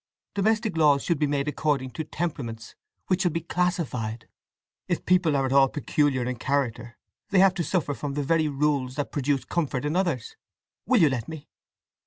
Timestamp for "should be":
1.03-1.27, 3.21-3.39